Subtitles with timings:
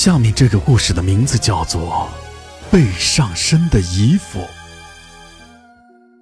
[0.00, 2.08] 下面这个故事的名字叫做
[2.72, 4.38] 《被上身的衣服》。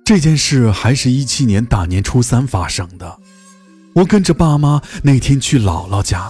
[0.04, 3.20] 这件事还是一七年大年初三发生的。
[3.94, 6.28] 我跟着爸妈那天去姥姥家，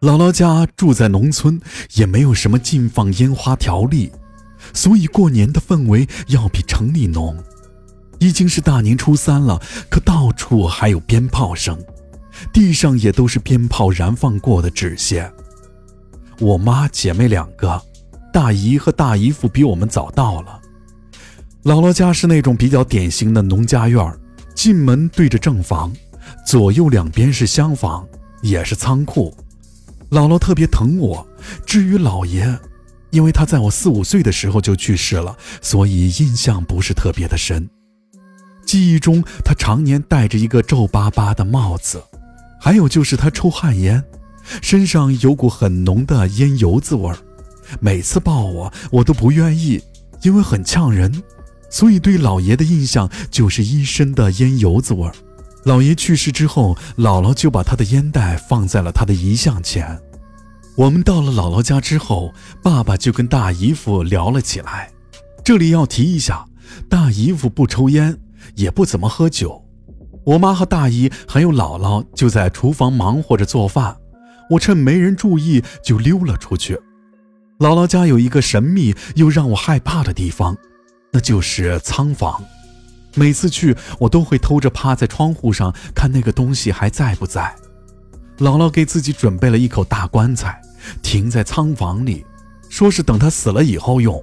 [0.00, 1.60] 姥姥家住在农村，
[1.92, 4.10] 也没有什么禁放烟花条例，
[4.72, 7.38] 所以过年的氛围要比城里浓。
[8.18, 11.78] 已经是大年初三了，可到处还有鞭炮声，
[12.52, 15.32] 地上也都是鞭炮燃放过的纸屑。
[16.38, 17.80] 我妈姐妹两个，
[18.32, 20.60] 大姨和大姨夫比我们早到了。
[21.64, 24.18] 姥姥家是那种比较典型的农家院
[24.54, 25.92] 进门对着正房，
[26.46, 28.06] 左右两边是厢房，
[28.42, 29.34] 也是仓库。
[30.10, 31.26] 姥姥特别疼我，
[31.64, 32.58] 至于姥爷，
[33.10, 37.68] 因为他在我四五岁的时候就去世了，所以印象不是特别的深。
[38.66, 42.02] 记忆中，他常年戴着一个皱巴巴的帽子，
[42.60, 44.02] 还有就是他抽旱烟。
[44.62, 47.16] 身上有股很浓的烟油子味儿，
[47.80, 49.82] 每次抱我，我都不愿意，
[50.22, 51.22] 因为很呛人，
[51.70, 55.12] 所以对老爷的印象就是一身的烟油子味儿。
[55.64, 59.98] 老爷去世之后，姥姥就把他的烟袋放在了他的遗像前。
[60.76, 64.90] 我们到了姥姥家之后，爸爸就跟大姨夫聊了起来。
[65.42, 66.44] 这里要提一下，
[66.88, 68.18] 大姨夫不抽烟，
[68.56, 69.64] 也不怎么喝酒。
[70.24, 73.96] 我妈和大姨还有姥姥就在厨房忙活着做饭。
[74.50, 76.76] 我趁没人注意就溜了出去。
[77.58, 80.56] 姥姥家有一个神秘又让我害怕的地方，
[81.12, 82.42] 那就是仓房。
[83.14, 87.54] 每次去，我都会偷着趴在窗户上看那个东西还在不在。
[88.38, 90.60] 姥姥给自己准备了一口大棺材，
[91.00, 92.26] 停在仓房里，
[92.68, 94.22] 说是等他死了以后用。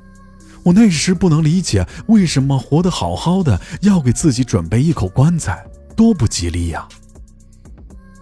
[0.64, 6.86] 我那时不能理解，为什么活得好好的要给自己准备一口棺材，多不吉利呀！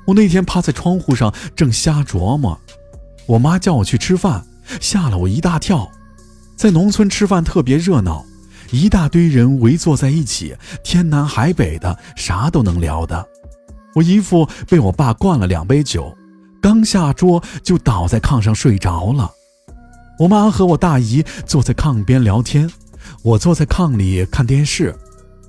[0.10, 2.60] 我那天趴在窗户上，正瞎琢磨。
[3.28, 4.44] 我妈叫我去吃饭，
[4.82, 5.88] 吓了我一大跳。
[6.56, 8.26] 在农村吃饭特别热闹，
[8.72, 13.24] 一大堆人围坐在一起，天南海北的，啥都能聊的。
[13.94, 16.18] 我姨父被我爸灌了两杯酒，
[16.60, 19.30] 刚下桌就倒在炕上睡着了。
[20.18, 22.68] 我妈和我大姨坐在炕边聊天，
[23.22, 24.96] 我坐在炕里看电视。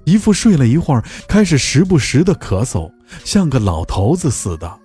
[0.04, 2.92] 姨父睡了一会儿，开始时不时的咳嗽。
[3.24, 4.78] 像个老头子似的，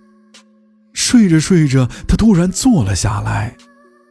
[0.93, 3.55] 睡着睡着，他突然坐了下来。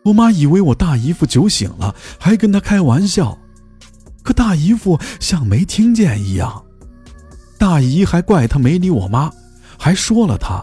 [0.04, 3.38] 我妈以为我大姨夫酒醒了，还跟他开玩笑，
[4.22, 6.64] 可大姨夫像没听见一样。
[7.58, 9.32] 大姨还怪他没理我妈，
[9.78, 10.62] 还说了他，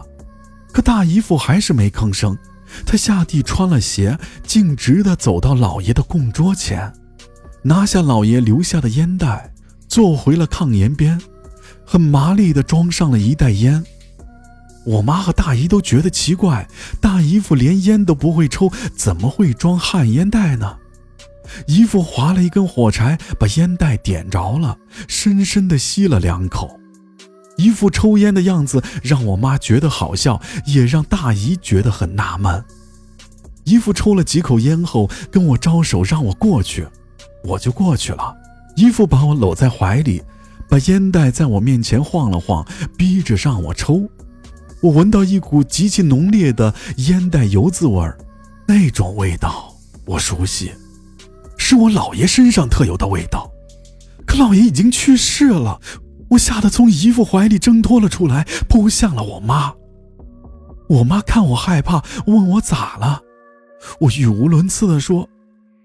[0.72, 2.38] 可大姨夫还是没吭声。
[2.86, 6.92] 他下地穿了鞋，径直地走到老爷的供桌前，
[7.62, 9.52] 拿下老爷留下的烟袋，
[9.88, 11.20] 坐回了炕沿边。
[11.92, 13.84] 很麻利地装上了一袋烟，
[14.86, 16.66] 我妈和大姨都觉得奇怪，
[17.02, 20.78] 大姨夫连烟都不会抽，怎么会装旱烟袋呢？
[21.66, 26.80] 姨父划了一根火柴，把烟袋点着了，深深地吸了两口。
[27.58, 32.64] 姨父抽烟的样子让我妈觉得好笑，也让大姨觉得很纳闷。
[33.64, 36.88] 姨父抽了几口烟后，跟我招手让我过去，
[37.44, 38.34] 我就过去了。
[38.76, 40.22] 姨父把我搂在怀里。
[40.72, 42.66] 把烟袋在我面前晃了晃，
[42.96, 44.08] 逼着让我抽。
[44.80, 48.16] 我闻到一股极其浓烈的烟袋油渍味儿，
[48.66, 49.70] 那种味道
[50.06, 50.72] 我熟悉，
[51.58, 53.50] 是我姥爷身上特有的味道。
[54.26, 55.78] 可姥爷已经去世了，
[56.30, 59.74] 我吓得从姨父怀里挣脱了出来，扑向了我妈。
[60.88, 63.20] 我妈看我害怕，问我咋了。
[64.00, 65.28] 我语无伦次地说：“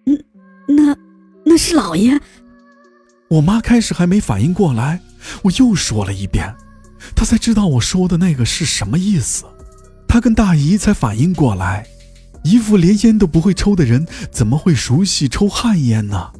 [0.08, 0.24] 嗯，
[0.66, 0.96] 那
[1.44, 2.18] 那是姥爷。”
[3.30, 5.02] 我妈开始还没反应过来，
[5.44, 6.56] 我又说了一遍，
[7.16, 9.44] 她才知道我说的那个是什么意思。
[10.08, 11.86] 她跟大姨才反应过来，
[12.44, 16.32] 姨父连烟都不会抽的人，怎么会熟悉抽旱烟呢？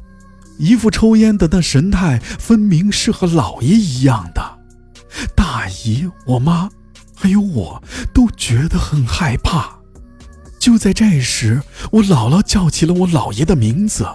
[0.58, 4.58] 姨父抽烟的那神态，分明是和老爷一样的。
[5.36, 6.70] 大姨、我妈，
[7.14, 7.82] 还有我
[8.14, 9.78] 都觉得很害怕。
[10.58, 14.06] 就在这时，我姥姥叫起了我姥爷的名字。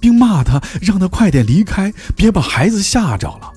[0.00, 3.52] 并骂他，让他快点离开，别把孩子吓着了。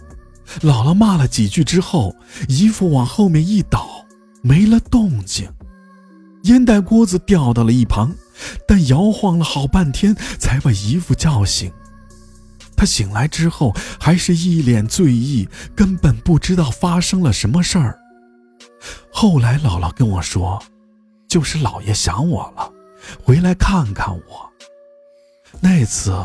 [0.60, 2.16] 姥姥骂了几句之后，
[2.48, 4.06] 姨父往后面一倒，
[4.42, 5.50] 没了动静。
[6.44, 8.14] 烟袋锅子掉到了一旁，
[8.68, 11.72] 但摇晃了好半天才把姨父叫醒。
[12.76, 17.98] 他醒来之后还是一脸醉意，根本不知道发生了什么事儿。
[19.10, 20.62] 后来姥姥跟我说，
[21.30, 22.70] 就是姥爷想我了，
[23.24, 24.52] 回来看看我。
[25.62, 26.16] 那次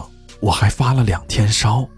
[0.41, 1.89] 我还发了两天烧，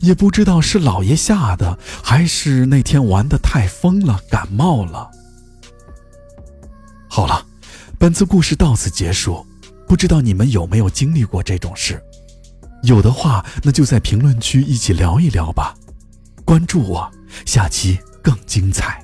[0.00, 5.10] 也不知道是老爷吓的，还是那天玩的太疯了，感冒了。
[7.08, 7.44] 好了，
[7.98, 9.46] 本次故事到此结束，
[9.86, 12.02] 不知道你们有没有经历过这种事？
[12.82, 15.74] 有的话，那就在评论区一起聊一聊吧。
[16.44, 17.10] 关注我，
[17.44, 19.01] 下期更精彩。